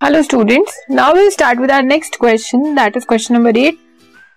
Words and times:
Hello 0.00 0.20
students 0.22 0.74
now 0.90 1.14
will 1.14 1.28
start 1.30 1.58
with 1.60 1.70
our 1.70 1.82
next 1.82 2.16
question 2.16 2.74
that 2.74 2.96
is 2.96 3.04
question 3.04 3.34
number 3.34 3.56
eight 3.58 3.76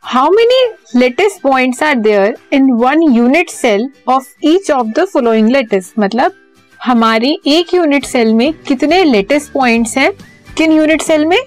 how 0.03 0.29
many 0.29 0.99
lattice 0.99 1.41
points 1.41 1.81
are 1.83 1.95
there 1.97 2.35
in 2.53 2.71
one 2.73 3.01
unit 3.07 3.49
cell 3.49 3.87
of 4.07 4.27
each 4.43 4.71
of 4.71 4.87
the 4.89 5.05
following 5.05 5.49
lattice 5.49 5.99
मतलब 5.99 6.33
हमारी 6.79 7.37
एक 7.47 7.73
unit 7.73 8.05
cell 8.05 8.33
में 8.33 8.51
कितने 8.63 9.03
latest 9.03 9.51
points 9.51 9.97
हैं 9.97 10.11
किन 10.57 10.71
unit 10.71 11.01
cell 11.01 11.25
में 11.25 11.37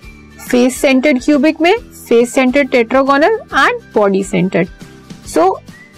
face 0.41 0.77
centred 0.77 1.23
cubic 1.25 1.61
में 1.61 1.75
face 1.77 2.35
centred 2.35 2.71
tetragonal 2.71 3.39
and 3.55 3.81
body 3.95 4.23
centred 4.25 4.69
so 5.29 5.49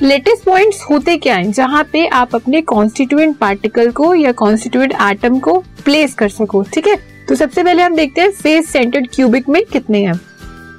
lattice 0.02 0.44
points 0.44 0.82
होते 0.82 1.16
क्या 1.18 1.34
हैं 1.34 1.52
जहाँ 1.52 1.84
पे 1.92 2.06
आप 2.14 2.34
अपने 2.34 2.62
कॉन्स्टिट्यूएंट 2.64 3.36
पार्टिकल 3.38 3.90
को 3.92 4.14
या 4.14 4.32
कॉन्स्टिट्यूएंट 4.38 4.94
एटम 5.02 5.38
को 5.40 5.58
प्लेस 5.84 6.14
कर 6.14 6.28
सको 6.30 6.62
ठीक 6.72 6.86
है 6.86 7.15
तो 7.28 7.34
सबसे 7.34 7.62
पहले 7.64 7.82
हम 7.82 7.94
देखते 7.96 8.20
हैं 8.20 8.30
फेस 8.32 8.68
सेंटर्ड 8.70 9.06
क्यूबिक 9.14 9.48
में 9.48 9.64
कितने 9.64 10.04
हैं। 10.04 10.14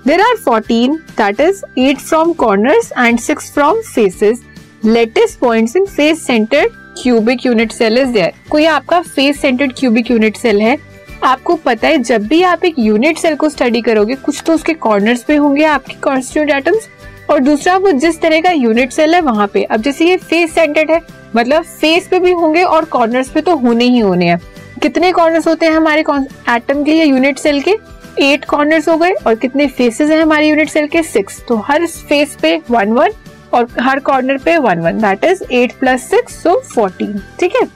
There 0.07 0.21
are 0.21 0.35
fourteen 0.35 0.93
that 1.17 1.39
is 1.41 1.61
eight 1.79 1.97
from 1.99 2.31
corners 2.33 2.91
and 2.97 3.19
six 3.19 3.51
from 3.53 3.81
faces 3.85 4.43
lattice 4.85 5.39
points 5.39 5.75
in 5.75 5.85
face 5.85 6.25
centred 6.27 6.71
cubic 7.02 7.45
unit 7.45 7.71
cell 7.71 7.97
is 7.97 8.09
there 8.09 8.33
कोई 8.49 8.65
आपका 8.65 9.02
face 9.02 9.41
centred 9.41 9.73
cubic 9.79 10.11
unit 10.11 10.38
cell 10.38 10.61
है? 10.61 10.77
आपको 11.23 11.55
पता 11.55 11.88
है, 11.88 11.97
जब 11.97 12.27
भी 12.27 12.41
आप 12.43 12.66
एक 12.66 12.75
यूनिट 12.79 13.17
सेल 13.17 13.35
को 13.35 13.49
स्टडी 13.49 13.81
करोगे, 13.81 14.16
कुछ 14.16 14.41
तो 14.45 14.53
उसके 14.53 14.73
कॉर्नर्स 14.75 15.23
पे 15.23 15.35
होंगे 15.35 15.63
आपके 15.66 15.93
कॉन्स्टिट्यूट 16.02 16.49
एटम्स 16.57 16.88
और 17.29 17.39
दूसरा 17.39 17.77
वो 17.77 17.91
जिस 17.93 18.21
तरह 18.21 18.41
का 18.41 18.52
यूनिट 18.52 18.91
सेल 18.91 19.16
है 19.16 19.21
वहाँ 19.21 19.47
पे। 19.53 19.63
अब 19.63 19.81
जैसे 19.81 20.05
ये 20.05 20.17
फेस 20.19 20.53
सेंटर्ड 20.55 20.91
है 20.91 21.02
मतलब 21.35 21.63
फेस 21.63 22.07
पे 22.07 22.19
भी 22.19 22.31
होंगे 22.33 22.63
और 22.63 22.85
कॉर्नर्स 22.88 23.29
पे 23.29 23.41
तो 23.41 23.55
होने 23.57 23.85
ही 23.85 24.00
होने 24.00 24.25
हैं। 24.25 24.39
कितने 24.81 25.11
कॉर्नर्स 25.11 25.47
होते 25.47 25.66
हैं 25.66 25.73
हमारे 25.73 26.02
एटम 26.50 26.83
के 26.83 26.94
या 26.94 27.03
यूनिट 27.03 27.38
सेल 27.39 27.61
के? 27.61 27.75
एट 28.22 28.45
कॉर्नर्स 28.45 28.88
हो 28.89 28.95
गए 28.97 29.11
और 29.28 29.36
कितने 29.36 29.67
फेसेस 29.67 30.09
हैं 30.09 30.22
हमारे 30.22 30.47
यूनिट 30.50 30.69
सेल 30.69 30.88
के? 30.88 31.02
सिक्स 31.03 31.39
तो 31.47 31.56
हर 31.66 31.86
फेस 31.86 32.38
पे 32.42 32.56
वन 32.72 32.92
वन 32.94 33.11
और 33.53 33.67
हर 33.80 34.00
कॉर्नर 34.00 34.38
पे 34.38 34.58
one 34.58 34.80
one 34.81 35.02
that 35.02 35.23
is 35.23 35.44
eight 35.53 35.73
plus 35.80 36.09
six 36.09 36.42
so 36.44 36.59
fourteen 36.73 37.19
ठीक 37.39 37.56
है? 37.56 37.67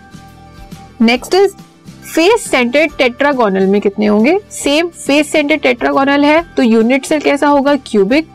Next 1.02 1.36
is 1.36 1.54
face 2.14 2.50
centred 2.52 2.98
tetragonal 2.98 3.66
में 3.68 3.80
कितने 3.82 4.06
होंगे? 4.06 4.38
सेम 4.52 4.88
फेस 4.88 5.32
सेंटर्ड 5.32 5.62
टेट्रागोनल 5.62 6.26
है 6.26 6.42
तो 6.58 6.64
यूनिट 6.64 7.06
सेल 7.06 7.20
कैसा 7.20 7.48
होगा? 7.48 7.76
क्यूबिक 7.86 8.28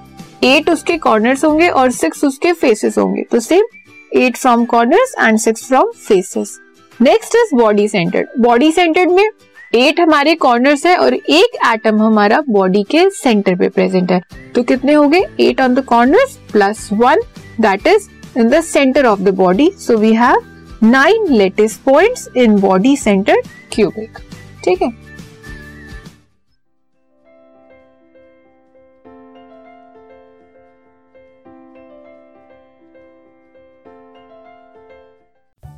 एट 0.45 0.71
उसके 0.71 0.97
कॉर्नर्स 0.99 1.45
होंगे 1.45 1.69
और 1.69 1.91
सिक्स 1.93 2.25
उसके 2.25 2.53
फेसेस 2.53 2.99
होंगे. 2.99 3.23
तो 3.23 3.41
same 3.41 3.67
eight 4.13 4.37
from 4.37 4.65
corners 4.65 5.15
and 5.21 5.39
six 5.39 5.67
from 5.69 5.91
faces 6.09 6.59
next 7.01 7.35
is 7.37 7.55
body 7.57 7.87
centred 7.89 8.29
body 8.41 8.71
centred 8.73 9.11
में 9.13 9.29
एट 9.73 9.99
हमारे 10.01 10.35
कॉर्नर्स 10.35 10.85
है 10.87 10.97
और 10.97 11.15
एक 11.15 11.57
एटम 11.73 12.01
हमारा 12.03 12.41
बॉडी 12.49 12.83
के 12.91 13.09
सेंटर 13.13 13.57
पे 13.57 13.69
प्रेजेंट 13.69 14.13
है। 14.13 14.21
तो 14.55 14.63
कितने 14.63 14.93
हो 14.93 15.09
गए? 15.09 15.23
Eight 15.41 15.61
on 15.61 15.75
the 15.75 15.85
corners 15.85 16.37
plus 16.53 16.89
one 16.93 17.21
that 17.61 17.87
is 17.87 18.09
in 18.39 18.49
the 18.49 18.61
centre 18.63 19.07
of 19.07 19.21
the 19.21 19.35
body 19.35 19.71
so 19.79 19.97
we 19.97 20.13
have 20.15 20.43
nine 20.83 21.27
lattice 21.33 21.81
points 21.85 22.29
in 22.37 22.59
body 22.61 22.97
centre 22.97 23.43
cubic 23.73 24.19
ठीक 24.65 24.83
है? 24.83 24.91